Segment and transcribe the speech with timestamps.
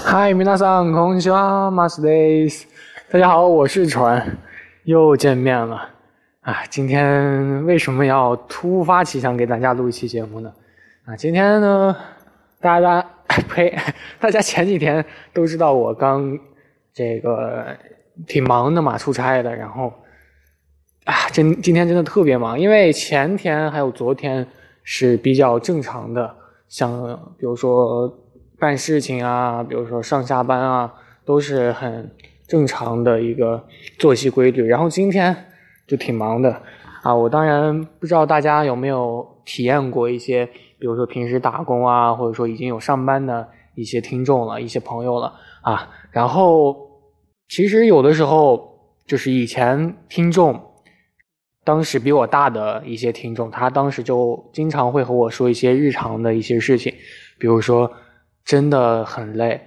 [0.00, 2.66] 嗨，皆さん、こんにちは、マスです。
[3.10, 4.38] 大家好，我是船，
[4.84, 5.90] 又见面了。
[6.40, 10.50] 啊，今天为什么要突发奇想给大家录一期节目呢？
[11.04, 11.94] 啊，今天呢，
[12.58, 13.76] 大家呸，
[14.18, 15.04] 大家前几天
[15.34, 16.38] 都知道我刚
[16.94, 17.76] 这个
[18.26, 19.92] 挺忙的嘛，出差的，然后
[21.04, 24.46] 啊，今今天真的特别忙，因为前天还有昨天
[24.82, 26.34] 是比较正常的，
[26.66, 28.22] 像比如说。
[28.61, 30.93] 办事情啊，比如说上下班啊，
[31.25, 32.11] 都是很
[32.47, 33.65] 正常的一个
[33.97, 34.63] 作息规律。
[34.63, 35.35] 然后今天
[35.87, 36.61] 就挺忙的
[37.01, 40.45] 啊，我当然不知道大家有没有体验过一些，
[40.77, 45.89] 比如说平时打工啊，或者说已经有上班的一些听众了、一些朋友了啊。
[46.11, 46.77] 然后
[47.49, 50.61] 其实有的时候就是以前听众，
[51.65, 56.93] 当时比我大的一些听众，他当时就经常会和我说一些日常的一些事情，
[57.39, 57.91] 比如说。
[58.43, 59.61] 真的很累，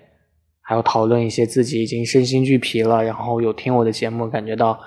[0.60, 4.78] 还要讨论一些自己已经身心俱疲了，然后有听我的节目，感觉到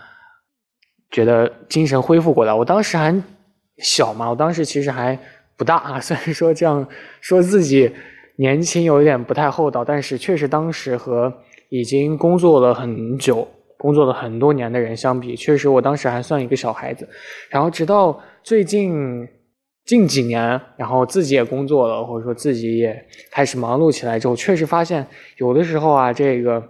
[1.09, 2.53] 觉得精神恢复过来。
[2.53, 3.23] 我当时还
[3.77, 5.17] 小嘛，我当时其实还
[5.55, 5.99] 不大啊。
[6.01, 6.87] 虽然说这样
[7.21, 7.91] 说自己
[8.37, 11.33] 年轻有一点不太厚道，但是确实当时和
[11.69, 17.07] 已经工作了很久、工作了很多年的人相比，确实我当时还算一个小孩子。
[17.49, 19.27] 然后直到最近。
[19.87, 25.07] 近几年，然后自己也工作了，或者说自己也开始忙碌起来之后，确实发现
[25.37, 26.61] 有的时候啊，这个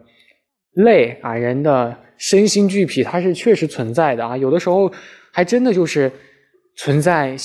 [0.74, 4.38] 累啊，人的身心俱疲，它是确实存在的啊。
[4.38, 4.92] 有的时候
[5.34, 6.12] 还真的就是
[6.76, 7.36] 存在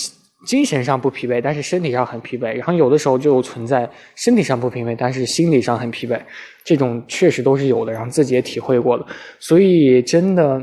[0.46, 6.20] 精神上不疲惫，但是身体上很疲惫；然后有的时候就存在身体上不疲惫，但是心理上很疲惫。
[6.62, 9.06] 这种确实都是有的，然后自己也体会过了，
[9.38, 10.62] 所以真的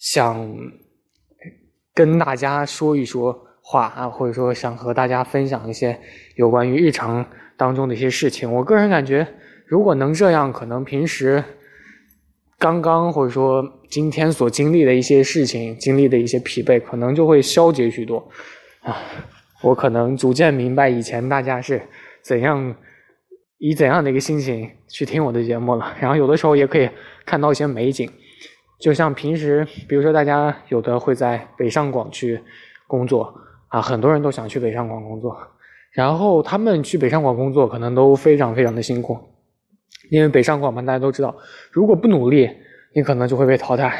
[0.00, 0.52] 想
[1.94, 3.40] 跟大家说一说。
[3.64, 5.98] 话啊，或者说想和大家分享一些
[6.34, 7.24] 有关于日常
[7.56, 8.52] 当中的一些事情。
[8.52, 9.26] 我个人感觉，
[9.66, 11.42] 如果能这样，可能平时
[12.58, 18.28] 刚刚或者说今天所经历的一些事情、经历的一些疲惫，可能就会消解许多
[18.82, 18.96] 啊。
[19.62, 21.80] 我可能逐渐明白以前大家是
[22.20, 22.74] 怎样
[23.58, 25.94] 以怎样的一个心情去听我的节目了。
[26.00, 26.90] 然后有的时候也可以
[27.24, 28.10] 看到一些美景，
[28.80, 32.40] 就像平时，比如说大家有的会在北上广去
[32.88, 33.32] 工作。
[33.72, 35.34] 啊，很多人都想去北上广工作，
[35.92, 39.18] 然后他们去北上广工作可能都非常非常的辛苦，
[40.10, 41.34] 因为北上广嘛，大家都知道，
[41.70, 42.50] 如果不努力，
[42.94, 43.98] 你可能就会被淘汰。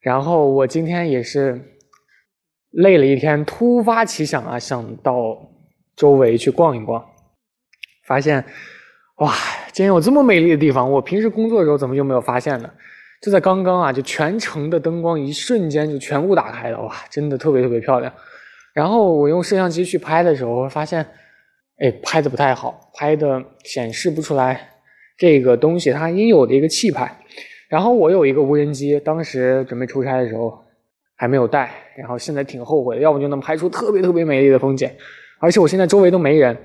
[0.00, 1.58] 然后我今天也是
[2.72, 5.14] 累了一天，突发奇想啊，想到
[5.96, 7.02] 周围去逛一逛，
[8.06, 8.44] 发现
[9.16, 9.32] 哇，
[9.72, 12.70] 竟然有这么美丽的地方，我平时工作的时候怎么就没有发现呢？
[13.22, 18.12] 就在刚刚啊，就全城的灯光一瞬间就全部打开了，哇，真的特别特别漂亮。
[18.74, 21.00] 然后我用摄像机去拍的时候，发现，
[21.78, 24.68] 哎，拍的不太好，拍的显示不出来
[25.16, 27.16] 这个东西它应有的一个气派。
[27.68, 30.52] 然后我有一个无人机，当时准备出差的时候
[31.16, 34.90] 还没有带，然后现在挺后悔的，要不就能拍出特别特别美丽的风景。
[35.38, 36.56] 而且我现在周围都没人，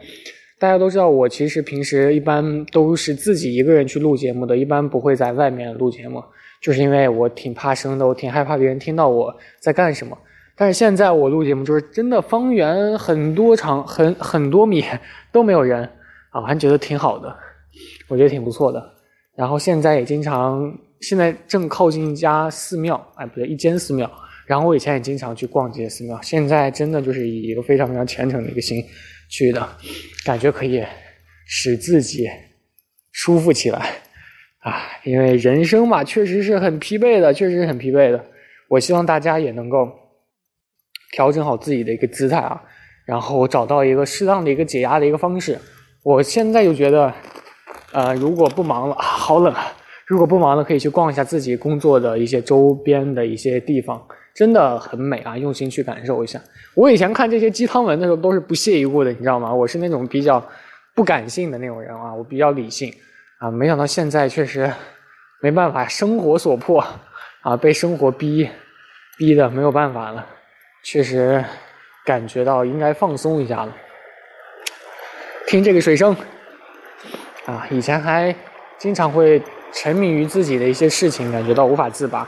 [0.60, 6.24] 大家都知道我其实平时一般都是自己一个人去录节目的，一般不会在外面录节目，
[6.62, 10.18] 就是因为我挺怕生的，我挺害怕别人听到我在干什么。
[10.60, 14.84] 但是现在我录节目，就是真的方圆很多长很很多米
[15.32, 15.86] 都没有人
[16.32, 17.34] 啊，我还觉得挺好的，
[18.10, 18.84] 我觉得挺不错的。
[19.38, 24.12] 然后现在也经常，现在正靠近一家寺庙，哎不对，一间寺庙。
[24.46, 28.84] 然后我以前也经常去逛这些寺庙，现在真的就是以一个非常非常虔诚的一个心
[29.30, 29.66] 去的，
[30.26, 30.84] 感觉可以
[31.46, 32.28] 使自己
[33.14, 33.80] 舒服起来
[34.60, 34.82] 啊。
[35.06, 38.22] 因为人生嘛，确实是很疲惫的，确实是很疲惫的。
[38.68, 39.90] 我希望大家也能够。
[41.12, 42.62] 调整好自己的一个姿态啊，
[43.06, 45.58] 然后找到一个适当的一个解压的一个方式。
[46.04, 47.14] 我现在就觉得，
[47.92, 49.74] 呃，如果不忙了，好冷啊！
[50.08, 54.02] 如果不忙了，可以去逛一下自己工作的一些周边的一些地方，
[54.34, 55.38] 真的很美啊！
[55.38, 56.42] 用心去感受一下。
[56.74, 59.54] 我以前看这些鸡汤文的时候都是不屑一顾的，你知道吗？
[59.54, 60.44] 我是那种比较
[60.96, 62.92] 不感性的那种人啊，我比较理性
[63.40, 63.52] 啊。
[63.52, 64.72] 没想到现在确实
[65.42, 66.84] 没办法，生活所迫
[67.42, 68.50] 啊，被生活逼
[69.18, 70.26] 逼的没有办法了。
[70.84, 71.44] 确实
[72.06, 73.76] 感觉到应该放松一下了。
[75.48, 76.16] 听这个水声
[77.46, 78.34] 啊，以前还
[78.78, 79.42] 经常会
[79.74, 82.28] 沉迷于自己的一些事情，感觉到无法自拔。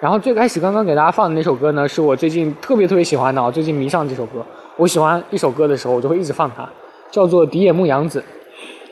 [0.00, 4.44] 然后最开始刚刚给大家放的那首歌呢，是我最近特别特别喜欢的，我最近迷上这首歌。
[4.76, 6.68] 我喜欢一首歌的时候，我就会一直放它，
[7.10, 8.20] 叫做《迪野牧羊子》。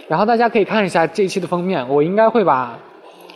[0.08, 2.78] 然后大家可以看一下这期的封面，我应该会把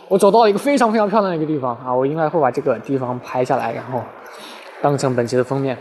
[0.07, 4.03] 我走到一个非常非常漂亮的一个地方啊，我应该会把这个地方拍下来，然后。
[4.81, 5.77] 当成本期的封面，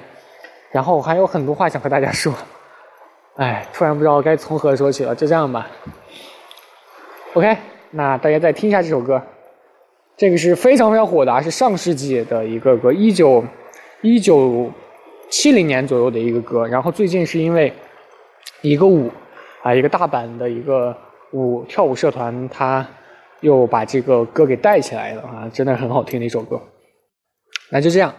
[0.70, 2.32] 然后我还有很多话想和大家说，
[3.36, 5.66] 哎，突然不知道该从何说起了，就这样吧。
[7.34, 7.56] OK，
[7.90, 9.22] 那大家再听一下这首歌，
[10.16, 13.44] 这个是非常非常火的，是上世纪的一个歌，一九
[14.00, 14.70] 一九
[15.30, 16.66] 七零年左右的一个歌。
[16.66, 17.72] 然后最近是因为
[18.62, 19.10] 一个舞
[19.62, 20.96] 啊，一个大阪的一个
[21.32, 22.84] 舞跳舞社团，他
[23.40, 26.60] 又把这个歌给带起来了啊，真的很好听的一首歌。
[27.70, 28.12] 那就这样，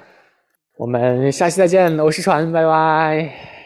[0.80, 3.59] 我们下期再见，我是船，拜拜。